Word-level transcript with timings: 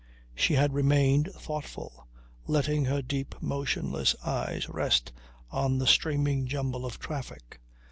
She 0.33 0.55
had 0.55 0.73
remained 0.73 1.31
thoughtful, 1.31 2.07
letting 2.47 2.85
her 2.85 3.03
deep 3.03 3.35
motionless 3.39 4.15
eyes 4.25 4.67
rest 4.67 5.11
on 5.51 5.77
the 5.77 5.85
streaming 5.85 6.47
jumble 6.47 6.87
of 6.87 6.97
traffic. 6.97 7.59